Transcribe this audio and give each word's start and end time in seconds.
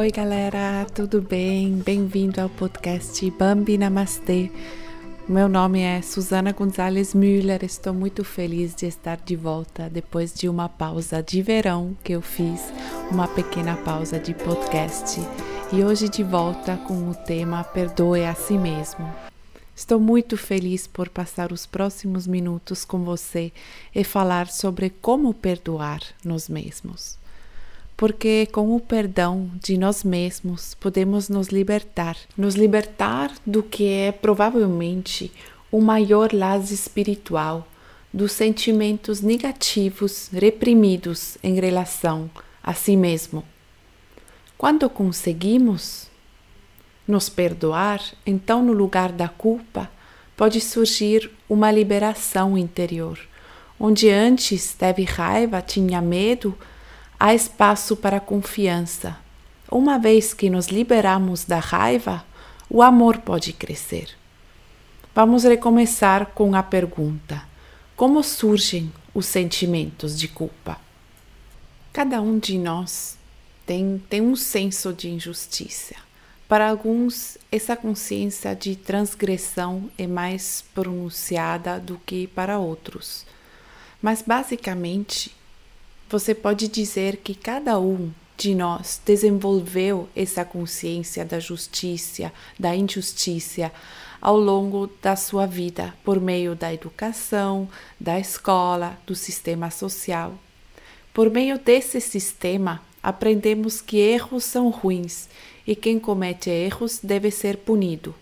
Oi, 0.00 0.10
galera, 0.10 0.86
tudo 0.94 1.20
bem? 1.20 1.74
Bem-vindo 1.84 2.40
ao 2.40 2.48
podcast 2.48 3.30
Bambi 3.32 3.76
Namastê. 3.76 4.50
Meu 5.28 5.46
nome 5.46 5.82
é 5.82 6.00
Susana 6.00 6.52
Gonzalez 6.52 7.12
Müller. 7.12 7.62
Estou 7.62 7.92
muito 7.92 8.24
feliz 8.24 8.74
de 8.74 8.86
estar 8.86 9.18
de 9.18 9.36
volta 9.36 9.90
depois 9.90 10.32
de 10.32 10.48
uma 10.48 10.70
pausa 10.70 11.22
de 11.22 11.42
verão 11.42 11.94
que 12.02 12.14
eu 12.14 12.22
fiz, 12.22 12.72
uma 13.10 13.28
pequena 13.28 13.76
pausa 13.76 14.18
de 14.18 14.32
podcast. 14.32 15.20
E 15.70 15.84
hoje 15.84 16.08
de 16.08 16.22
volta 16.22 16.78
com 16.78 17.10
o 17.10 17.14
tema 17.14 17.62
Perdoe 17.62 18.24
a 18.24 18.34
si 18.34 18.56
mesmo. 18.56 19.06
Estou 19.76 20.00
muito 20.00 20.34
feliz 20.34 20.86
por 20.86 21.10
passar 21.10 21.52
os 21.52 21.66
próximos 21.66 22.26
minutos 22.26 22.86
com 22.86 23.04
você 23.04 23.52
e 23.94 24.02
falar 24.02 24.46
sobre 24.46 24.88
como 24.88 25.34
perdoar 25.34 26.00
nos 26.24 26.48
mesmos. 26.48 27.19
Porque 28.00 28.46
com 28.46 28.74
o 28.74 28.80
perdão 28.80 29.50
de 29.62 29.76
nós 29.76 30.02
mesmos 30.02 30.72
podemos 30.72 31.28
nos 31.28 31.48
libertar, 31.48 32.16
nos 32.34 32.54
libertar 32.54 33.30
do 33.44 33.62
que 33.62 33.86
é 33.86 34.10
provavelmente 34.10 35.30
o 35.70 35.82
maior 35.82 36.32
laço 36.32 36.72
espiritual, 36.72 37.68
dos 38.10 38.32
sentimentos 38.32 39.20
negativos 39.20 40.30
reprimidos 40.32 41.36
em 41.42 41.60
relação 41.60 42.30
a 42.62 42.72
si 42.72 42.96
mesmo. 42.96 43.44
Quando 44.56 44.88
conseguimos 44.88 46.08
nos 47.06 47.28
perdoar, 47.28 48.00
então 48.24 48.64
no 48.64 48.72
lugar 48.72 49.12
da 49.12 49.28
culpa 49.28 49.90
pode 50.34 50.58
surgir 50.62 51.30
uma 51.46 51.70
liberação 51.70 52.56
interior. 52.56 53.18
Onde 53.78 54.08
antes 54.08 54.72
teve 54.72 55.04
raiva, 55.04 55.60
tinha 55.60 56.00
medo, 56.00 56.56
há 57.20 57.34
espaço 57.34 57.94
para 57.94 58.18
confiança. 58.18 59.16
Uma 59.70 59.98
vez 59.98 60.34
que 60.34 60.48
nos 60.48 60.68
liberamos 60.68 61.44
da 61.44 61.58
raiva, 61.58 62.24
o 62.68 62.82
amor 62.82 63.18
pode 63.18 63.52
crescer. 63.52 64.08
Vamos 65.14 65.44
recomeçar 65.44 66.26
com 66.34 66.54
a 66.56 66.62
pergunta: 66.62 67.42
como 67.94 68.22
surgem 68.24 68.90
os 69.14 69.26
sentimentos 69.26 70.18
de 70.18 70.26
culpa? 70.26 70.78
Cada 71.92 72.22
um 72.22 72.38
de 72.38 72.56
nós 72.56 73.18
tem, 73.66 74.02
tem 74.08 74.22
um 74.22 74.34
senso 74.34 74.92
de 74.92 75.10
injustiça 75.10 75.94
para 76.50 76.68
alguns, 76.68 77.38
essa 77.52 77.76
consciência 77.76 78.56
de 78.56 78.74
transgressão 78.74 79.88
é 79.96 80.04
mais 80.04 80.64
pronunciada 80.74 81.78
do 81.78 81.96
que 82.04 82.26
para 82.26 82.58
outros. 82.58 83.24
Mas, 84.02 84.20
basicamente, 84.20 85.32
você 86.10 86.34
pode 86.34 86.66
dizer 86.66 87.18
que 87.18 87.36
cada 87.36 87.78
um 87.78 88.10
de 88.36 88.52
nós 88.52 89.00
desenvolveu 89.06 90.08
essa 90.16 90.44
consciência 90.44 91.24
da 91.24 91.38
justiça, 91.38 92.32
da 92.58 92.74
injustiça 92.74 93.70
ao 94.20 94.36
longo 94.36 94.90
da 95.00 95.14
sua 95.14 95.46
vida, 95.46 95.94
por 96.04 96.20
meio 96.20 96.56
da 96.56 96.74
educação, 96.74 97.68
da 97.98 98.18
escola, 98.18 98.98
do 99.06 99.14
sistema 99.14 99.70
social. 99.70 100.34
Por 101.14 101.30
meio 101.30 101.58
desse 101.58 102.00
sistema, 102.00 102.82
aprendemos 103.00 103.80
que 103.80 103.98
erros 103.98 104.44
são 104.44 104.68
ruins 104.68 105.28
e 105.64 105.76
quem 105.76 106.00
comete 106.00 106.50
erros 106.50 106.98
deve 107.02 107.30
ser 107.30 107.58
punido. 107.58 108.14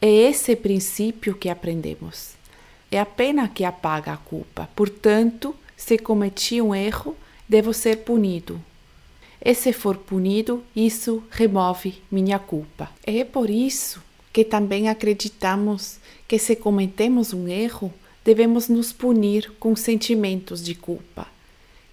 É 0.00 0.08
esse 0.08 0.56
princípio 0.56 1.34
que 1.34 1.50
aprendemos. 1.50 2.30
É 2.90 2.98
a 2.98 3.06
pena 3.06 3.46
que 3.46 3.64
apaga 3.64 4.14
a 4.14 4.16
culpa. 4.16 4.68
Portanto, 4.74 5.54
se 5.80 5.96
cometi 5.96 6.60
um 6.60 6.74
erro, 6.74 7.16
devo 7.48 7.72
ser 7.72 8.04
punido. 8.04 8.60
E 9.42 9.54
se 9.54 9.72
for 9.72 9.96
punido, 9.96 10.62
isso 10.76 11.24
remove 11.30 12.02
minha 12.12 12.38
culpa. 12.38 12.90
É 13.02 13.24
por 13.24 13.48
isso 13.48 14.02
que 14.30 14.44
também 14.44 14.90
acreditamos 14.90 15.96
que 16.28 16.38
se 16.38 16.54
cometemos 16.54 17.32
um 17.32 17.48
erro, 17.48 17.90
devemos 18.22 18.68
nos 18.68 18.92
punir 18.92 19.52
com 19.58 19.74
sentimentos 19.74 20.62
de 20.62 20.74
culpa. 20.74 21.26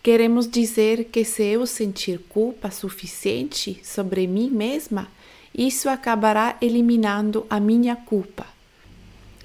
Queremos 0.04 0.50
dizer 0.50 1.06
que 1.06 1.24
se 1.24 1.44
eu 1.44 1.66
sentir 1.66 2.19
culpa 2.28 2.69
suficiente 2.69 3.80
sobre 3.86 4.28
mim 4.28 4.50
mesma, 4.50 5.08
isso 5.56 5.88
acabará 5.88 6.58
eliminando 6.62 7.48
a 7.50 7.58
minha 7.58 7.96
culpa. 7.96 8.46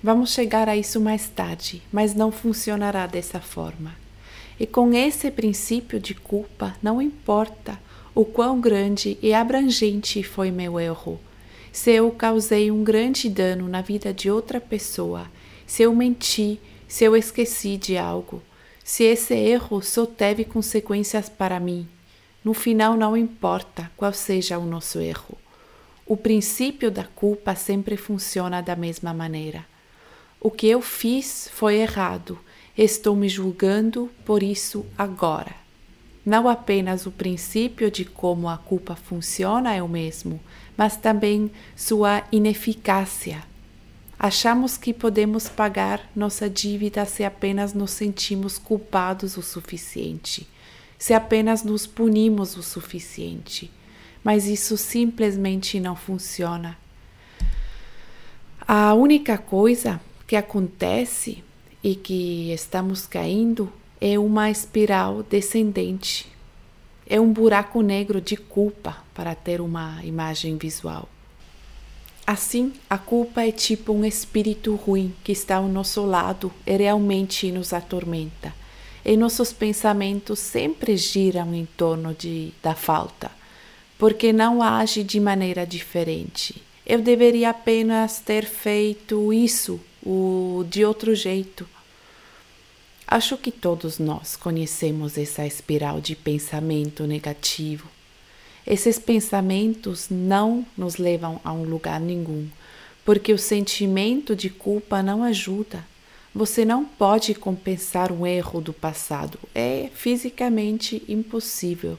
Vamos 0.03 0.33
chegar 0.33 0.69
a 0.69 0.77
isso 0.77 1.01
mais 1.01 1.29
tarde, 1.29 1.81
mas 1.93 2.13
não 2.13 2.33
funcionará 2.33 3.07
dessa 3.07 3.41
forma. 3.41 4.02
E 4.59 4.67
com 4.67 4.93
esse 4.93 5.31
princípio 5.31 5.99
de 5.99 6.15
culpa, 6.15 6.77
não 6.83 7.01
importa 7.01 7.79
o 8.15 8.25
quão 8.25 8.61
grande 8.61 9.19
e 9.23 9.33
abrangente 9.33 10.23
foi 10.23 10.51
meu 10.51 10.79
erro. 10.79 11.19
Se 11.73 11.91
eu 11.91 12.11
causei 12.11 12.71
um 12.71 12.85
grande 12.85 13.29
dano 13.31 13.67
na 13.69 13.81
vida 13.81 14.12
de 14.12 14.31
outra 14.31 14.61
pessoa, 14.61 15.31
se 15.67 15.83
eu 15.83 15.95
menti, 15.95 16.61
se 16.87 17.05
eu 17.05 17.17
esqueci 17.17 17.79
de 17.79 17.97
algo, 17.97 18.43
se 18.85 19.05
esse 19.05 19.35
erro 19.35 19.81
só 19.81 20.05
teve 20.05 20.45
consequências 20.45 21.31
para 21.31 21.59
mim, 21.59 21.89
no 22.45 22.53
final 22.53 22.97
não 22.97 23.17
importa 23.17 23.91
qual 23.97 24.12
seja 24.12 24.59
o 24.59 24.67
nosso 24.67 25.01
erro. 25.01 25.39
O 26.05 26.17
princípio 26.17 26.91
da 26.91 27.05
culpa 27.05 27.55
sempre 27.55 27.97
funciona 27.97 28.61
da 28.61 28.77
mesma 28.77 29.15
maneira. 29.15 29.65
O 30.41 30.51
que 30.51 30.67
eu 30.67 30.83
fiz 30.83 31.49
foi 31.55 31.77
errado, 31.77 32.39
estou 32.77 33.15
me 33.15 33.28
julgando 33.28 34.10
por 34.25 34.43
isso 34.43 34.87
agora. 34.97 35.55
Não 36.25 36.49
apenas 36.49 37.06
o 37.06 37.10
princípio 37.10 37.91
de 37.91 38.05
como 38.05 38.49
a 38.49 38.56
culpa 38.56 38.94
funciona 38.94 39.75
é 39.75 39.83
o 39.83 39.88
mesmo, 39.88 40.41
mas 40.77 40.97
também 40.97 41.50
sua 41.75 42.22
ineficácia 42.31 43.43
Achamos 44.22 44.77
que 44.77 44.94
podemos 44.94 45.49
pagar 45.49 46.09
nossa 46.15 46.49
dívida 46.49 47.05
se 47.05 47.25
apenas 47.25 47.75
nos 47.75 47.91
sentimos 47.91 48.56
culpados 48.56 49.37
o 49.37 49.43
suficiente, 49.43 50.49
se 50.97 51.12
apenas 51.12 51.65
nos 51.65 51.88
punimos 51.88 52.56
o 52.56 52.62
suficiente. 52.62 53.69
Mas 54.22 54.47
isso 54.47 54.77
simplesmente 54.77 55.81
não 55.81 55.97
funciona. 55.97 56.78
A 58.61 58.94
única 58.94 59.37
coisa 59.37 60.00
que 60.25 60.37
acontece 60.37 61.43
e 61.82 61.94
que 61.94 62.53
estamos 62.53 63.06
caindo 63.06 63.72
é 64.00 64.19
uma 64.19 64.50
espiral 64.50 65.22
descendente. 65.22 66.31
É 67.06 67.20
um 67.20 67.32
buraco 67.32 67.82
negro 67.82 68.20
de 68.20 68.37
culpa 68.37 68.98
para 69.12 69.34
ter 69.34 69.60
uma 69.60 70.00
imagem 70.04 70.56
visual. 70.56 71.09
Assim, 72.25 72.72
a 72.88 72.97
culpa 72.97 73.43
é 73.43 73.50
tipo 73.50 73.93
um 73.93 74.04
espírito 74.04 74.76
ruim 74.76 75.12
que 75.25 75.32
está 75.32 75.56
ao 75.56 75.66
nosso 75.66 76.06
lado 76.06 76.53
e 76.65 76.76
realmente 76.76 77.50
nos 77.50 77.72
atormenta. 77.72 78.54
E 79.04 79.16
nossos 79.16 79.53
pensamentos 79.53 80.38
sempre 80.38 80.97
giram 80.97 81.53
em 81.53 81.66
torno 81.76 82.14
de, 82.14 82.53
da 82.62 82.76
falta, 82.76 83.31
porque 83.99 84.32
não 84.32 84.62
age 84.62 85.03
de 85.03 85.19
maneira 85.19 85.66
diferente. 85.66 86.62
Eu 86.87 87.00
deveria 87.03 87.50
apenas 87.50 88.20
ter 88.20 88.44
feito 88.44 89.32
isso 89.32 89.81
ou 90.05 90.65
de 90.65 90.85
outro 90.85 91.15
jeito. 91.15 91.69
Acho 93.07 93.37
que 93.37 93.51
todos 93.51 93.99
nós 93.99 94.37
conhecemos 94.37 95.19
essa 95.19 95.47
espiral 95.47 96.01
de 96.01 96.17
pensamento 96.17 97.06
negativo 97.06 97.88
esses 98.67 98.99
pensamentos 98.99 100.06
não 100.09 100.65
nos 100.76 100.97
levam 100.97 101.41
a 101.44 101.53
um 101.53 101.65
lugar 101.65 102.00
nenhum, 102.00 102.49
porque 103.05 103.32
o 103.32 103.38
sentimento 103.38 104.37
de 104.37 104.49
culpa 104.49 105.03
não 105.03 105.25
ajuda. 105.25 105.85
Você 106.32 106.65
não 106.65 106.85
pode 106.85 107.35
compensar 107.35 108.12
um 108.12 108.26
erro 108.26 108.61
do 108.61 108.73
passado, 108.73 109.38
é 109.55 109.91
fisicamente 109.93 111.03
impossível. 111.09 111.99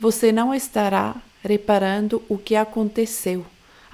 Você 0.00 0.32
não 0.32 0.52
estará 0.52 1.16
reparando 1.42 2.22
o 2.28 2.36
que 2.36 2.56
aconteceu. 2.56 3.46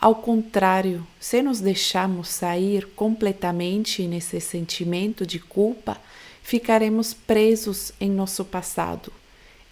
Ao 0.05 0.15
contrário, 0.15 1.07
se 1.19 1.41
nos 1.41 1.63
deixarmos 1.63 2.29
sair 2.29 2.87
completamente 2.89 4.07
nesse 4.07 4.39
sentimento 4.39 5.27
de 5.27 5.39
culpa, 5.39 5.97
ficaremos 6.43 7.15
presos 7.15 7.91
em 7.99 8.11
nosso 8.11 8.45
passado 8.45 9.11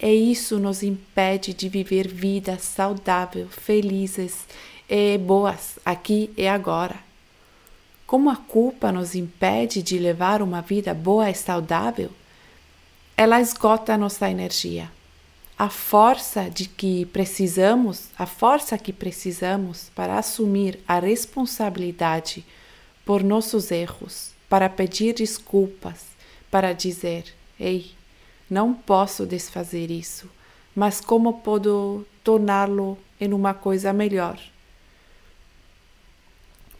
e 0.01 0.31
isso 0.31 0.57
nos 0.57 0.81
impede 0.81 1.53
de 1.53 1.69
viver 1.69 2.07
vidas 2.07 2.63
saudáveis, 2.63 3.47
felizes 3.51 4.47
e 4.89 5.19
boas 5.19 5.77
aqui 5.85 6.31
e 6.35 6.47
agora. 6.47 6.95
Como 8.07 8.27
a 8.27 8.35
culpa 8.35 8.91
nos 8.91 9.13
impede 9.13 9.83
de 9.83 9.99
levar 9.99 10.41
uma 10.41 10.63
vida 10.63 10.95
boa 10.95 11.29
e 11.29 11.35
saudável, 11.35 12.09
ela 13.15 13.39
esgota 13.39 13.95
nossa 13.95 14.31
energia. 14.31 14.89
A 15.57 15.69
força 15.69 16.49
de 16.49 16.67
que 16.67 17.05
precisamos, 17.05 18.09
a 18.17 18.25
força 18.25 18.77
que 18.77 18.91
precisamos 18.91 19.89
para 19.95 20.17
assumir 20.17 20.79
a 20.87 20.99
responsabilidade 20.99 22.43
por 23.05 23.23
nossos 23.23 23.71
erros, 23.71 24.31
para 24.49 24.69
pedir 24.69 25.13
desculpas, 25.13 26.05
para 26.49 26.73
dizer: 26.73 27.33
"Ei, 27.59 27.91
não 28.49 28.73
posso 28.73 29.25
desfazer 29.25 29.91
isso, 29.91 30.29
mas 30.75 30.99
como 30.99 31.33
posso 31.41 32.05
torná-lo 32.23 32.97
em 33.19 33.33
uma 33.33 33.53
coisa 33.53 33.93
melhor. 33.93 34.39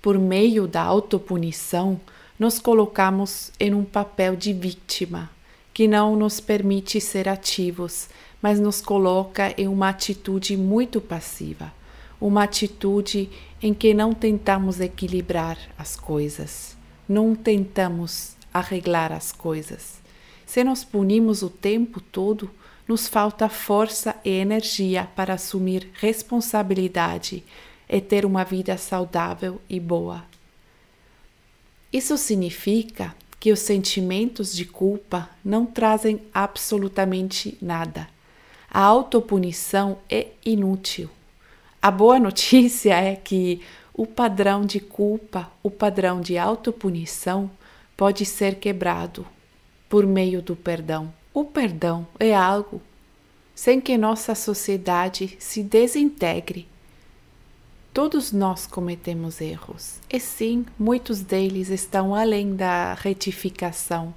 Por 0.01 0.17
meio 0.17 0.67
da 0.67 0.81
autopunição, 0.81 1.99
nos 2.37 2.59
colocamos 2.59 3.51
em 3.59 3.73
um 3.73 3.83
papel 3.85 4.35
de 4.35 4.51
vítima, 4.51 5.29
que 5.73 5.87
não 5.87 6.15
nos 6.15 6.39
permite 6.39 6.99
ser 6.99 7.29
ativos, 7.29 8.09
mas 8.44 8.60
nos 8.60 8.81
coloca 8.81 9.54
em 9.57 9.69
uma 9.69 9.88
atitude 9.88 10.57
muito 10.57 11.00
passiva, 11.00 11.74
uma 12.19 12.44
atitude 12.44 13.30
em 13.62 13.74
que 13.74 13.94
não 13.94 14.12
tentamos 14.12 14.81
equilibrar 14.81 15.57
as 15.78 15.95
coisas, 15.95 16.75
não 17.07 17.34
tentamos 17.34 18.36
arreglar 18.54 19.13
as 19.13 19.31
coisas. 19.31 20.01
Se 20.45 20.62
nos 20.62 20.84
punimos 20.84 21.42
o 21.42 21.50
tempo 21.50 22.01
todo, 22.01 22.51
nos 22.86 23.07
falta 23.07 23.48
força 23.48 24.13
e 24.25 24.31
energia 24.31 25.10
para 25.16 25.36
assumir 25.36 25.90
responsabilidade 25.94 27.45
e 27.88 28.01
ter 28.01 28.25
uma 28.25 28.44
vida 28.44 28.78
saudável 28.78 29.62
e 29.69 29.80
boa. 29.80 30.25
Isso 31.94 32.18
significa 32.18 33.16
que 33.40 33.54
os 33.54 33.60
sentimentos 33.60 34.54
de 34.54 34.66
culpa 34.66 35.30
não 35.45 35.66
trazem 35.66 36.22
absolutamente 36.34 37.57
nada. 37.62 38.12
A 38.73 38.81
autopunição 38.81 39.99
é 40.09 40.29
inútil. 40.43 41.07
A 41.79 41.91
boa 41.91 42.19
notícia 42.19 42.95
é 42.95 43.15
que 43.15 43.61
o 43.93 44.07
padrão 44.07 44.65
de 44.65 44.79
culpa, 44.79 45.51
o 45.61 45.69
padrão 45.69 46.19
de 46.19 46.39
autopunição, 46.39 47.51
pode 47.95 48.25
ser 48.25 48.55
quebrado 48.55 49.27
por 49.87 50.07
meio 50.07 50.41
do 50.41 50.55
perdão. 50.55 51.13
O 51.31 51.45
perdão 51.45 52.07
é 52.19 52.33
algo 52.33 52.81
sem 53.53 53.79
que 53.79 53.95
nossa 53.95 54.33
sociedade 54.33 55.35
se 55.37 55.61
desintegre. 55.61 56.67
Todos 57.93 58.31
nós 58.31 58.65
cometemos 58.65 59.39
erros, 59.39 59.99
e 60.11 60.19
sim, 60.19 60.65
muitos 60.79 61.21
deles 61.21 61.69
estão 61.69 62.15
além 62.15 62.55
da 62.55 62.95
retificação. 62.95 64.15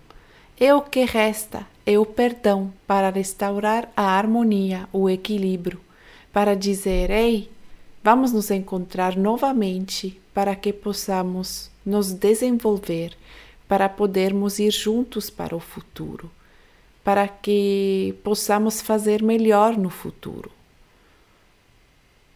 E 0.58 0.72
o 0.72 0.80
que 0.80 1.04
resta 1.04 1.66
é 1.84 1.98
o 1.98 2.06
perdão 2.06 2.72
para 2.86 3.10
restaurar 3.10 3.90
a 3.96 4.16
harmonia, 4.16 4.88
o 4.92 5.08
equilíbrio, 5.10 5.80
para 6.32 6.56
dizer: 6.56 7.10
ei, 7.10 7.50
vamos 8.02 8.32
nos 8.32 8.50
encontrar 8.50 9.16
novamente 9.16 10.20
para 10.32 10.56
que 10.56 10.72
possamos 10.72 11.70
nos 11.84 12.12
desenvolver 12.12 13.16
para 13.68 13.88
podermos 13.88 14.58
ir 14.58 14.70
juntos 14.70 15.28
para 15.28 15.54
o 15.54 15.60
futuro, 15.60 16.30
para 17.02 17.26
que 17.28 18.14
possamos 18.22 18.80
fazer 18.80 19.22
melhor 19.22 19.76
no 19.76 19.90
futuro. 19.90 20.50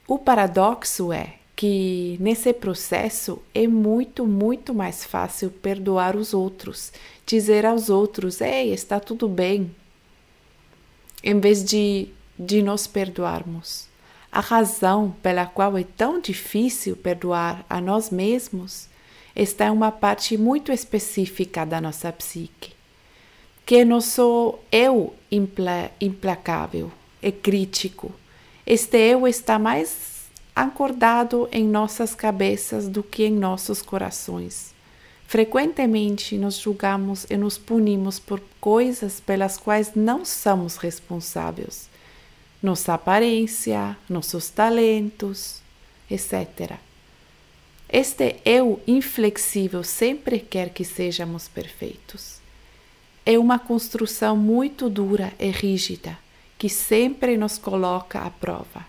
O 0.06 0.18
paradoxo 0.18 1.12
é 1.12 1.39
que 1.60 2.16
nesse 2.18 2.54
processo 2.54 3.42
é 3.54 3.66
muito, 3.66 4.26
muito 4.26 4.72
mais 4.72 5.04
fácil 5.04 5.50
perdoar 5.50 6.16
os 6.16 6.32
outros, 6.32 6.90
dizer 7.26 7.66
aos 7.66 7.90
outros: 7.90 8.40
Ei, 8.40 8.72
está 8.72 8.98
tudo 8.98 9.28
bem, 9.28 9.70
em 11.22 11.38
vez 11.38 11.62
de, 11.62 12.08
de 12.38 12.62
nos 12.62 12.86
perdoarmos. 12.86 13.86
A 14.32 14.40
razão 14.40 15.14
pela 15.22 15.44
qual 15.44 15.76
é 15.76 15.84
tão 15.84 16.18
difícil 16.18 16.96
perdoar 16.96 17.62
a 17.68 17.78
nós 17.78 18.08
mesmos 18.08 18.88
está 19.36 19.66
em 19.66 19.70
uma 19.70 19.92
parte 19.92 20.38
muito 20.38 20.72
específica 20.72 21.66
da 21.66 21.78
nossa 21.78 22.10
psique, 22.10 22.72
que 23.66 23.76
é 23.76 23.84
nosso 23.84 24.58
eu 24.72 25.12
impla, 25.30 25.90
implacável 26.00 26.90
e 27.22 27.30
crítico. 27.30 28.10
Este 28.64 28.96
eu 28.96 29.28
está 29.28 29.58
mais 29.58 30.19
acordado 30.54 31.48
em 31.52 31.64
nossas 31.64 32.14
cabeças 32.14 32.88
do 32.88 33.02
que 33.02 33.24
em 33.24 33.32
nossos 33.32 33.82
corações. 33.82 34.74
Frequentemente 35.26 36.36
nos 36.36 36.56
julgamos 36.56 37.24
e 37.30 37.36
nos 37.36 37.56
punimos 37.56 38.18
por 38.18 38.40
coisas 38.60 39.20
pelas 39.20 39.56
quais 39.56 39.92
não 39.94 40.24
somos 40.24 40.76
responsáveis. 40.76 41.88
Nossa 42.62 42.94
aparência, 42.94 43.96
nossos 44.08 44.50
talentos, 44.50 45.60
etc. 46.10 46.78
Este 47.88 48.36
eu 48.44 48.80
inflexível 48.86 49.82
sempre 49.84 50.38
quer 50.38 50.70
que 50.70 50.84
sejamos 50.84 51.48
perfeitos. 51.48 52.40
É 53.24 53.38
uma 53.38 53.58
construção 53.58 54.36
muito 54.36 54.88
dura 54.90 55.32
e 55.38 55.50
rígida 55.50 56.18
que 56.58 56.68
sempre 56.68 57.38
nos 57.38 57.56
coloca 57.56 58.20
à 58.20 58.30
prova. 58.30 58.84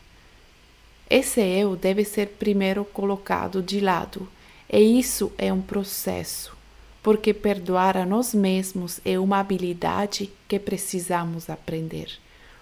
Esse 1.12 1.42
eu 1.42 1.76
deve 1.76 2.06
ser 2.06 2.28
primeiro 2.40 2.86
colocado 2.86 3.62
de 3.62 3.82
lado, 3.82 4.30
e 4.72 4.98
isso 4.98 5.30
é 5.38 5.52
um 5.52 5.62
processo, 5.62 6.56
porque 7.04 7.34
perdoar 7.34 7.98
a 7.98 8.06
nós 8.06 8.34
mesmos 8.34 9.02
é 9.04 9.20
uma 9.20 9.40
habilidade 9.40 10.32
que 10.48 10.58
precisamos 10.58 11.50
aprender. 11.50 12.18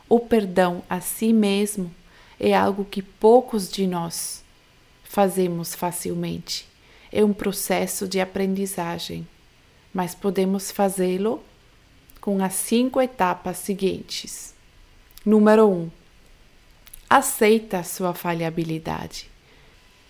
O 0.10 0.19
perdão 0.19 0.81
a 0.90 1.00
si 1.00 1.31
mesmo 1.31 1.94
é 2.40 2.56
algo 2.56 2.84
que 2.84 3.04
poucos 3.04 3.69
de 3.69 3.86
nós 3.86 4.44
fazemos 5.04 5.75
facilmente. 5.75 6.68
É 7.12 7.24
um 7.24 7.34
processo 7.34 8.07
de 8.07 8.19
aprendizagem, 8.19 9.28
mas 9.94 10.16
podemos 10.16 10.72
fazê-lo 10.72 11.40
com 12.19 12.44
as 12.44 12.56
cinco 12.56 13.00
etapas 13.00 13.57
seguintes. 13.60 14.56
Número 15.24 15.68
1. 15.68 15.72
Um, 15.72 15.99
aceita 17.10 17.80
a 17.80 17.84
sua 17.84 18.14
falhabilidade. 18.14 19.28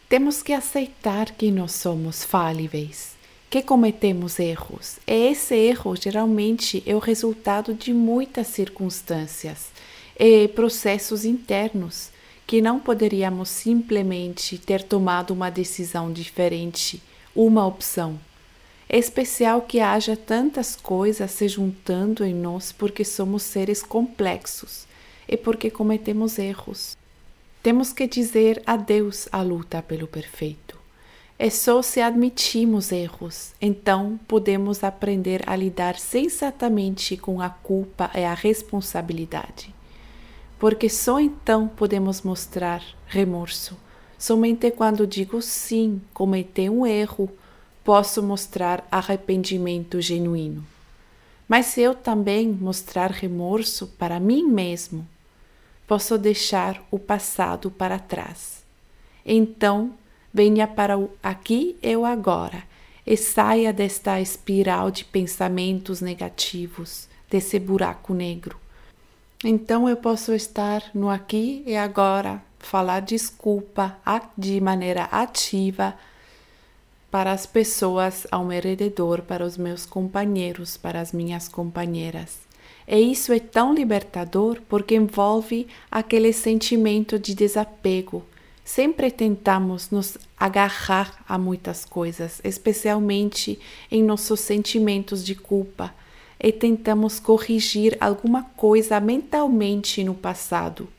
Temos 0.10 0.44
que 0.44 0.52
aceitar 0.52 1.32
que 1.32 1.50
nós 1.50 1.72
somos 1.72 2.24
falíveis, 2.26 3.16
que 3.50 3.62
cometemos 3.62 4.38
erros. 4.38 4.98
E 5.08 5.28
esse 5.28 5.56
erro 5.56 5.96
geralmente 5.96 6.84
é 6.86 6.94
o 6.94 7.00
resultado 7.00 7.74
de 7.74 7.94
muitas 7.94 8.48
circunstâncias 8.48 9.68
e 10.20 10.50
processos 10.50 11.24
internos 11.24 12.10
que 12.46 12.62
não 12.62 12.80
poderíamos 12.80 13.48
simplesmente 13.48 14.58
ter 14.58 14.84
tomado 14.84 15.32
uma 15.32 15.50
decisão 15.50 16.12
diferente, 16.12 17.02
uma 17.34 17.66
opção. 17.66 18.20
É 18.90 18.98
especial 18.98 19.62
que 19.62 19.80
haja 19.80 20.18
tantas 20.18 20.76
coisas 20.76 21.30
se 21.32 21.48
juntando 21.48 22.26
em 22.26 22.34
nós 22.34 22.72
porque 22.72 23.06
somos 23.06 23.44
seres 23.44 23.84
complexos 23.84 24.90
e 25.28 25.38
porque 25.38 25.70
cometemos 25.70 26.40
erros. 26.40 26.98
Temos 27.70 27.94
que 27.94 28.08
dizer 28.08 28.64
adeus 28.66 29.30
à 29.32 29.44
luta 29.44 29.80
pelo 29.84 30.08
perfeito. 30.08 30.76
É 31.38 31.52
só 31.52 31.84
se 31.84 32.02
admitimos 32.02 32.92
erros, 32.92 33.54
então 33.62 34.20
podemos 34.28 34.84
aprender 34.84 35.44
a 35.46 35.56
lidar 35.56 36.00
sensatamente 36.00 37.16
com 37.16 37.40
a 37.40 37.48
culpa 37.48 38.10
e 38.16 38.24
a 38.24 38.34
responsabilidade 38.34 39.72
porque 40.58 40.90
só 40.90 41.20
então 41.20 41.68
podemos 41.68 42.24
mostrar 42.24 42.84
remorso. 43.06 43.78
Somente 44.18 44.72
quando 44.72 45.06
digo 45.06 45.40
sim, 45.40 46.02
cometi 46.12 46.68
um 46.72 46.88
erro, 46.88 47.30
posso 47.84 48.24
mostrar 48.24 48.84
arrependimento 48.92 50.02
genuíno. 50.02 50.66
Mas 51.48 51.68
se 51.68 51.82
eu 51.82 51.94
também 51.94 52.48
mostrar 52.48 53.12
remorso 53.12 53.86
para 54.00 54.20
mim 54.20 54.44
mesmo, 54.44 55.08
posso 55.90 56.20
deixar 56.20 56.86
o 56.92 57.00
passado 57.00 57.72
para 57.72 57.98
trás. 57.98 58.64
Então, 59.26 59.96
venha 60.32 60.68
para 60.68 60.96
o 60.96 61.10
aqui 61.24 61.76
e 61.82 61.96
o 61.96 62.06
agora 62.06 62.62
e 63.08 63.18
saia 63.18 63.74
desta 63.74 64.22
espiral 64.22 64.92
de 64.92 65.04
pensamentos 65.04 66.00
negativos, 66.00 67.10
desse 67.28 67.58
buraco 67.58 68.14
negro. 68.14 68.56
Então 69.44 69.90
eu 69.90 69.98
posso 69.98 70.32
estar 70.32 70.84
no 70.94 71.10
aqui 71.10 71.64
e 71.66 71.76
agora, 71.76 72.40
falar 72.60 73.00
desculpa 73.00 73.98
de 74.38 74.62
maneira 74.62 75.06
ativa 75.06 75.96
para 77.10 77.32
as 77.32 77.48
pessoas 77.48 78.28
ao 78.30 78.46
meu 78.46 78.62
redor, 78.62 79.24
para 79.24 79.44
os 79.44 79.58
meus 79.58 79.88
companheiros, 79.88 80.78
para 80.78 81.02
as 81.02 81.12
minhas 81.12 81.48
companheiras. 81.48 82.49
E 82.92 83.00
isso 83.00 83.32
é 83.32 83.40
tão 83.40 83.72
libertador 83.72 84.58
porque 84.68 84.96
envolve 84.96 85.68
aquele 85.92 86.34
sentimento 86.34 87.20
de 87.20 87.36
desapego. 87.36 88.26
Sempre 88.66 89.12
tentamos 89.12 89.92
nos 89.92 90.18
agarrar 90.36 91.24
a 91.28 91.38
muitas 91.38 91.86
coisas, 91.86 92.42
especialmente 92.44 93.60
em 93.92 94.02
nossos 94.02 94.40
sentimentos 94.40 95.24
de 95.24 95.36
culpa 95.36 95.94
e 96.40 96.52
tentamos 96.52 97.20
corrigir 97.20 97.96
alguma 98.00 98.44
coisa 98.56 99.00
mentalmente 99.00 100.04
no 100.04 100.16
passado. 100.16 100.90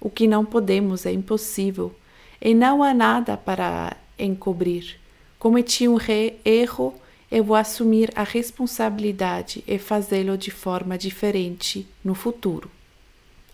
O 0.00 0.08
que 0.08 0.26
não 0.26 0.46
podemos 0.46 1.04
é 1.04 1.12
impossível 1.12 1.94
e 2.40 2.54
não 2.54 2.82
há 2.82 2.94
nada 2.94 3.36
para 3.36 3.96
encobrir. 4.18 4.98
Cometi 5.38 5.86
um 5.88 5.98
erro, 6.44 6.94
eu 7.30 7.44
vou 7.44 7.56
assumir 7.56 8.10
a 8.14 8.22
responsabilidade 8.22 9.62
e 9.66 9.78
fazê-lo 9.78 10.38
de 10.38 10.50
forma 10.50 10.96
diferente 10.96 11.86
no 12.02 12.14
futuro. 12.14 12.70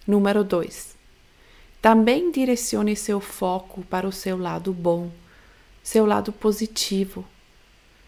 Número 0.06 0.44
2. 0.44 0.94
Também 1.82 2.30
direcione 2.30 2.94
seu 2.94 3.20
foco 3.20 3.82
para 3.82 4.06
o 4.06 4.12
seu 4.12 4.38
lado 4.38 4.72
bom, 4.72 5.10
seu 5.82 6.06
lado 6.06 6.32
positivo. 6.32 7.24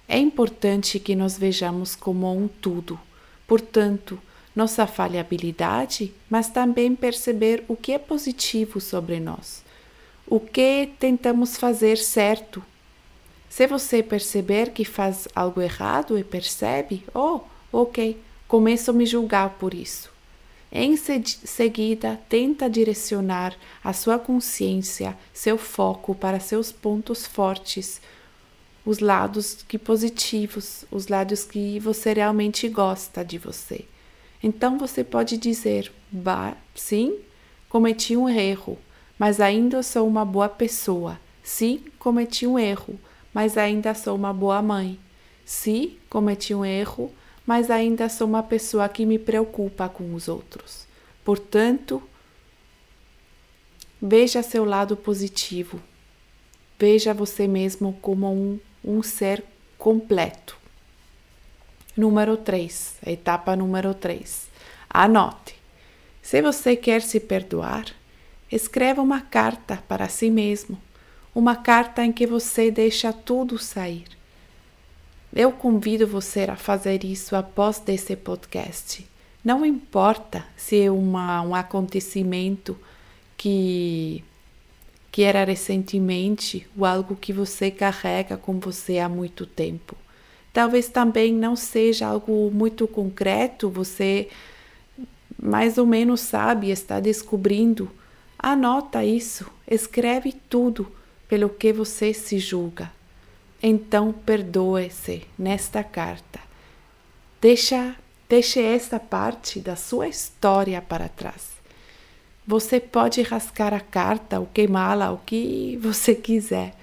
É 0.08 0.18
importante 0.18 1.00
que 1.00 1.16
nos 1.16 1.36
vejamos 1.36 1.96
como 1.96 2.32
um 2.32 2.46
tudo, 2.46 2.98
portanto, 3.46 4.18
nossa 4.54 4.86
falhabilidade, 4.86 6.14
mas 6.30 6.48
também 6.48 6.94
perceber 6.94 7.64
o 7.68 7.76
que 7.76 7.92
é 7.92 7.98
positivo 7.98 8.80
sobre 8.80 9.18
nós, 9.20 9.62
o 10.26 10.40
que 10.40 10.90
tentamos 10.98 11.58
fazer 11.58 11.98
certo. 11.98 12.62
Se 13.48 13.66
você 13.66 14.02
perceber 14.02 14.70
que 14.70 14.84
faz 14.84 15.28
algo 15.34 15.60
errado 15.60 16.18
e 16.18 16.24
percebe, 16.24 17.04
oh, 17.14 17.40
ok, 17.72 18.20
começo 18.46 18.90
a 18.90 18.94
me 18.94 19.06
julgar 19.06 19.50
por 19.58 19.72
isso. 19.74 20.10
Em 20.70 20.96
seguida, 20.96 22.20
tenta 22.28 22.68
direcionar 22.68 23.56
a 23.82 23.92
sua 23.92 24.18
consciência, 24.18 25.16
seu 25.32 25.56
foco 25.56 26.14
para 26.14 26.40
seus 26.40 26.72
pontos 26.72 27.24
fortes, 27.24 28.00
os 28.84 28.98
lados 28.98 29.64
que 29.66 29.78
positivos, 29.78 30.84
os 30.90 31.08
lados 31.08 31.44
que 31.44 31.78
você 31.80 32.12
realmente 32.12 32.68
gosta 32.68 33.24
de 33.24 33.38
você. 33.38 33.84
Então 34.42 34.78
você 34.78 35.02
pode 35.02 35.36
dizer: 35.36 35.90
bah, 36.10 36.56
sim, 36.74 37.18
cometi 37.68 38.16
um 38.16 38.28
erro, 38.28 38.78
mas 39.18 39.40
ainda 39.40 39.82
sou 39.82 40.06
uma 40.06 40.24
boa 40.24 40.48
pessoa. 40.48 41.18
Sim, 41.42 41.84
cometi 41.98 42.46
um 42.46 42.58
erro, 42.58 42.98
mas 43.36 43.58
ainda 43.58 43.92
sou 43.92 44.16
uma 44.16 44.32
boa 44.32 44.62
mãe. 44.62 44.98
Sim, 45.44 45.98
cometi 46.08 46.54
um 46.54 46.64
erro, 46.64 47.12
mas 47.44 47.70
ainda 47.70 48.08
sou 48.08 48.26
uma 48.26 48.42
pessoa 48.42 48.88
que 48.88 49.04
me 49.04 49.18
preocupa 49.18 49.90
com 49.90 50.14
os 50.14 50.26
outros. 50.26 50.86
Portanto, 51.22 52.02
veja 54.00 54.42
seu 54.42 54.64
lado 54.64 54.96
positivo. 54.96 55.78
Veja 56.78 57.12
você 57.12 57.46
mesmo 57.46 57.92
como 58.00 58.32
um, 58.32 58.58
um 58.82 59.02
ser 59.02 59.44
completo. 59.76 60.56
Número 61.94 62.38
3, 62.38 63.00
etapa 63.06 63.54
número 63.54 63.92
3. 63.92 64.48
Anote. 64.88 65.56
Se 66.22 66.40
você 66.40 66.74
quer 66.74 67.02
se 67.02 67.20
perdoar, 67.20 67.84
escreva 68.50 69.02
uma 69.02 69.20
carta 69.20 69.84
para 69.86 70.08
si 70.08 70.30
mesmo, 70.30 70.80
uma 71.36 71.54
carta 71.54 72.02
em 72.02 72.10
que 72.10 72.26
você 72.26 72.70
deixa 72.70 73.12
tudo 73.12 73.58
sair. 73.58 74.06
Eu 75.34 75.52
convido 75.52 76.06
você 76.06 76.44
a 76.44 76.56
fazer 76.56 77.04
isso 77.04 77.36
após 77.36 77.78
desse 77.78 78.16
podcast. 78.16 79.06
Não 79.44 79.62
importa 79.62 80.46
se 80.56 80.80
é 80.80 80.90
uma, 80.90 81.42
um 81.42 81.54
acontecimento 81.54 82.74
que, 83.36 84.24
que 85.12 85.24
era 85.24 85.44
recentemente 85.44 86.66
ou 86.74 86.86
algo 86.86 87.14
que 87.14 87.34
você 87.34 87.70
carrega 87.70 88.38
com 88.38 88.58
você 88.58 88.98
há 88.98 89.06
muito 89.06 89.44
tempo. 89.44 89.94
Talvez 90.54 90.88
também 90.88 91.34
não 91.34 91.54
seja 91.54 92.06
algo 92.06 92.50
muito 92.50 92.88
concreto, 92.88 93.68
você 93.68 94.30
mais 95.38 95.76
ou 95.76 95.84
menos 95.84 96.22
sabe, 96.22 96.70
está 96.70 96.98
descobrindo. 96.98 97.90
Anota 98.38 99.04
isso, 99.04 99.46
escreve 99.68 100.32
tudo 100.32 100.96
pelo 101.28 101.48
que 101.48 101.72
você 101.72 102.12
se 102.12 102.38
julga. 102.38 102.92
Então 103.62 104.12
perdoe-se 104.12 105.26
nesta 105.38 105.82
carta. 105.82 106.40
Deixa, 107.40 107.96
deixe 108.28 108.60
esta 108.60 108.98
parte 109.00 109.60
da 109.60 109.76
sua 109.76 110.08
história 110.08 110.80
para 110.82 111.08
trás. 111.08 111.56
Você 112.46 112.78
pode 112.78 113.22
rascar 113.22 113.74
a 113.74 113.80
carta 113.80 114.38
ou 114.38 114.46
queimá-la, 114.46 115.10
o 115.10 115.18
que 115.18 115.78
você 115.82 116.14
quiser 116.14 116.74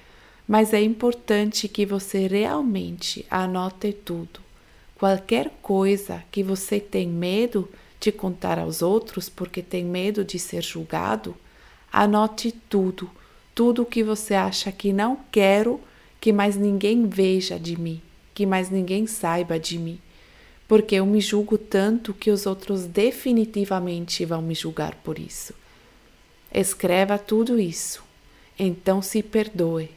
mas 0.47 0.73
é 0.73 0.81
importante 0.81 1.67
que 1.67 1.85
você 1.85 2.27
realmente 2.27 3.25
anote 3.29 3.93
tudo. 3.93 4.41
Qualquer 4.95 5.51
coisa 5.62 6.23
que 6.31 6.43
você 6.43 6.79
tem 6.79 7.07
medo 7.07 7.69
de 8.00 8.12
contar 8.12 8.59
aos 8.59 8.81
outros 8.81 9.29
porque 9.29 9.62
tem 9.62 9.85
medo 9.85 10.23
de 10.23 10.38
ser 10.38 10.62
julgado, 10.62 11.35
anote 11.91 12.51
tudo, 12.69 13.09
tudo 13.53 13.86
que 13.86 14.03
você 14.03 14.33
acha 14.33 14.72
que 14.72 14.93
não 14.93 15.17
quero 15.31 15.79
que 16.19 16.31
mais 16.31 16.55
ninguém 16.55 17.07
veja 17.07 17.60
de 17.60 17.79
mim, 17.79 18.01
que 18.33 18.45
mais 18.45 18.69
ninguém 18.69 19.05
saiba 19.05 19.60
de 19.60 19.77
mim, 19.77 20.00
porque 20.67 20.95
eu 20.95 21.05
me 21.05 21.19
julgo 21.19 21.57
tanto 21.57 22.13
que 22.13 22.31
os 22.31 22.45
outros 22.45 22.86
definitivamente 22.86 24.25
vão 24.25 24.41
me 24.41 24.55
julgar 24.55 24.95
por 25.03 25.19
isso. 25.19 25.53
Escreva 26.53 27.17
tudo 27.17 27.60
isso, 27.60 28.03
então 28.57 29.01
se 29.01 29.22
perdoe 29.22 29.89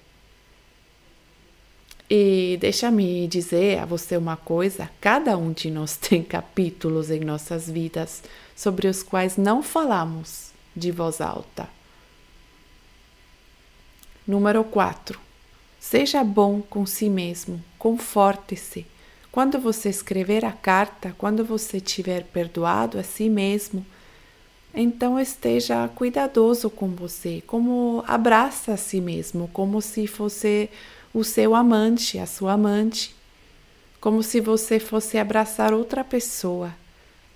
e 2.08 2.56
deixa-me 2.60 3.26
dizer 3.26 3.80
a 3.80 3.84
você 3.84 4.16
uma 4.16 4.36
coisa: 4.36 4.88
cada 5.00 5.36
um 5.36 5.52
de 5.52 5.70
nós 5.70 5.96
tem 5.98 6.22
capítulos 6.22 7.10
em 7.10 7.20
nossas 7.20 7.68
vidas 7.68 8.22
sobre 8.54 8.86
os 8.86 9.02
quais 9.02 9.36
não 9.36 9.62
falamos 9.62 10.50
de 10.74 10.90
voz 10.90 11.20
alta. 11.20 11.68
Número 14.26 14.64
4. 14.64 15.20
Seja 15.78 16.24
bom 16.24 16.60
com 16.60 16.84
si 16.84 17.08
mesmo, 17.08 17.62
conforte-se. 17.78 18.84
Quando 19.30 19.56
você 19.60 19.88
escrever 19.88 20.44
a 20.44 20.50
carta, 20.50 21.14
quando 21.16 21.44
você 21.44 21.78
tiver 21.78 22.24
perdoado 22.24 22.98
a 22.98 23.04
si 23.04 23.28
mesmo, 23.28 23.86
então 24.74 25.20
esteja 25.20 25.86
cuidadoso 25.94 26.68
com 26.68 26.88
você, 26.88 27.40
como 27.46 28.02
abraça 28.04 28.72
a 28.72 28.76
si 28.76 29.00
mesmo, 29.00 29.46
como 29.52 29.80
se 29.80 30.08
fosse 30.08 30.68
o 31.14 31.22
seu 31.22 31.54
amante, 31.54 32.18
a 32.18 32.26
sua 32.26 32.54
amante, 32.54 33.14
como 34.00 34.24
se 34.24 34.40
você 34.40 34.80
fosse 34.80 35.18
abraçar 35.18 35.72
outra 35.72 36.02
pessoa. 36.02 36.74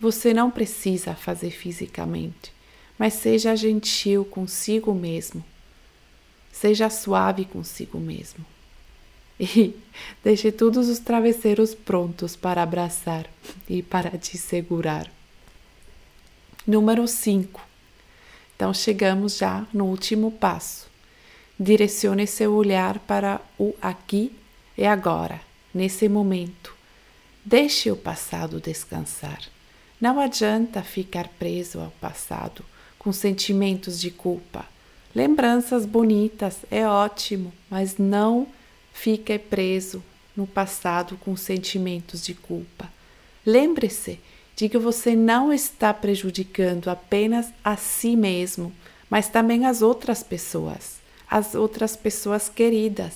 Você 0.01 0.35
não 0.35 0.51
precisa 0.51 1.15
fazer 1.15 1.53
fisicamente, 1.53 2.53
mas 2.99 3.13
seja 3.13 3.55
gentil 3.55 4.25
consigo 4.25 4.93
mesmo. 4.93 5.45
Seja 6.53 6.91
suave 6.91 7.45
consigo 7.45 7.99
mesmo. 7.99 8.45
E 9.39 9.75
deixe 10.23 10.53
todos 10.53 10.89
os 10.89 10.99
travesseiros 10.99 11.75
prontos 11.75 12.37
para 12.37 12.63
abraçar 12.63 13.27
e 13.69 13.83
para 13.83 14.19
te 14.19 14.37
segurar. 14.37 15.11
Número 16.67 17.09
5. 17.09 17.61
Então 18.55 18.75
chegamos 18.75 19.39
já 19.39 19.67
no 19.73 19.87
último 19.87 20.31
passo. 20.31 20.89
Direcione 21.59 22.27
seu 22.27 22.53
olhar 22.53 22.99
para 23.01 23.41
o 23.59 23.75
aqui 23.81 24.37
e 24.77 24.85
agora, 24.85 25.41
nesse 25.73 26.09
momento. 26.09 26.75
Deixe 27.45 27.91
o 27.91 27.97
passado 27.97 28.61
descansar. 28.61 29.41
Não 29.99 30.21
adianta 30.21 30.83
ficar 30.83 31.29
preso 31.29 31.81
ao 31.81 31.91
passado 31.93 32.65
com 32.99 33.13
sentimentos 33.13 33.99
de 33.99 34.11
culpa. 34.11 34.67
Lembranças 35.15 35.85
bonitas 35.85 36.59
é 36.71 36.87
ótimo, 36.87 37.53
mas 37.69 37.99
não 37.99 38.47
fique 38.93 39.39
preso 39.39 40.03
no 40.37 40.47
passado 40.47 41.17
com 41.19 41.37
sentimentos 41.37 42.25
de 42.25 42.35
culpa. 42.35 42.91
Lembre-se 43.45 44.21
de 44.55 44.69
que 44.69 44.79
você 44.79 45.17
não 45.17 45.53
está 45.53 45.93
prejudicando 45.93 46.89
apenas 46.89 47.49
a 47.65 47.77
si 47.77 48.15
mesmo, 48.15 48.73
mas 49.09 49.29
também 49.29 49.67
as 49.67 49.83
outras 49.83 50.23
pessoas 50.23 51.01
as 51.31 51.55
outras 51.55 51.95
pessoas 51.95 52.49
queridas. 52.49 53.15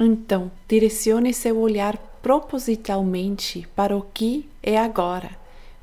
Então, 0.00 0.50
direcione 0.66 1.34
seu 1.34 1.58
olhar 1.58 1.98
propositalmente 2.22 3.68
para 3.76 3.94
o 3.94 4.02
que 4.02 4.48
é 4.62 4.78
agora. 4.78 5.30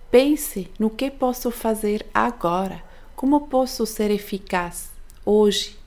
Pense 0.09 0.69
no 0.79 0.89
que 0.89 1.11
posso 1.11 1.51
fazer 1.51 2.05
agora, 2.13 2.83
como 3.21 3.41
posso 3.41 3.85
ser 3.85 4.09
eficaz 4.09 4.89
hoje, 5.23 5.77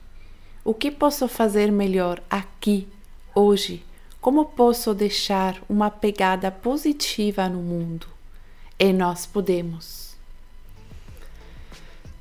o 0.63 0.73
que 0.73 0.89
posso 0.89 1.27
fazer 1.27 1.69
melhor 1.69 2.23
aqui, 2.29 2.87
hoje, 3.35 3.83
como 4.21 4.45
posso 4.45 4.93
deixar 4.93 5.61
uma 5.67 5.91
pegada 5.91 6.49
positiva 6.49 7.49
no 7.49 7.59
mundo. 7.59 8.07
E 8.79 8.93
nós 8.93 9.25
podemos. 9.25 10.15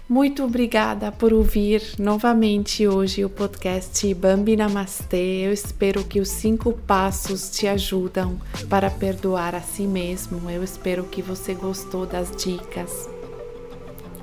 Muito 0.08 0.42
obrigada 0.42 1.12
por 1.12 1.32
ouvir 1.32 1.94
novamente 1.96 2.88
hoje 2.88 3.24
o 3.24 3.30
podcast 3.30 4.12
Bambi 4.14 4.56
Namastê. 4.56 5.46
Eu 5.46 5.52
espero 5.52 6.02
que 6.02 6.18
os 6.18 6.28
cinco 6.28 6.72
passos 6.72 7.50
te 7.50 7.68
ajudam 7.68 8.36
para 8.68 8.90
perdoar 8.90 9.54
a 9.54 9.60
si 9.60 9.86
mesmo. 9.86 10.50
Eu 10.50 10.64
espero 10.64 11.04
que 11.04 11.22
você 11.22 11.54
gostou 11.54 12.04
das 12.04 12.32
dicas. 12.34 13.14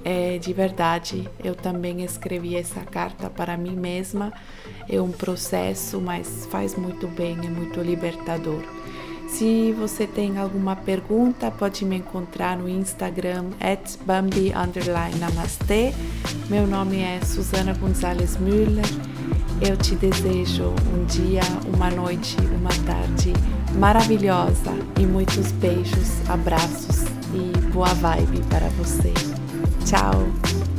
É, 0.03 0.37
de 0.39 0.51
verdade, 0.51 1.29
eu 1.43 1.53
também 1.53 2.03
escrevi 2.03 2.55
essa 2.55 2.81
carta 2.81 3.29
para 3.29 3.55
mim 3.55 3.75
mesma. 3.75 4.33
É 4.89 4.99
um 5.01 5.11
processo, 5.11 6.01
mas 6.01 6.47
faz 6.49 6.75
muito 6.75 7.07
bem, 7.07 7.37
é 7.43 7.49
muito 7.49 7.79
libertador. 7.81 8.63
Se 9.27 9.71
você 9.73 10.05
tem 10.05 10.37
alguma 10.37 10.75
pergunta, 10.75 11.49
pode 11.49 11.85
me 11.85 11.95
encontrar 11.95 12.57
no 12.57 12.67
Instagram 12.67 13.45
@bambi_namaste. 14.05 15.93
Meu 16.49 16.67
nome 16.67 16.99
é 16.99 17.21
Susana 17.23 17.73
Gonzalez 17.73 18.35
Müller. 18.37 18.83
Eu 19.61 19.77
te 19.77 19.95
desejo 19.95 20.73
um 20.93 21.05
dia, 21.05 21.41
uma 21.73 21.89
noite, 21.89 22.35
uma 22.59 22.71
tarde 22.85 23.31
maravilhosa 23.75 24.73
e 24.99 25.05
muitos 25.05 25.51
beijos, 25.53 26.29
abraços 26.29 27.03
e 27.33 27.57
boa 27.71 27.93
vibe 27.93 28.41
para 28.49 28.67
você. 28.69 29.13
Chao. 29.85 30.70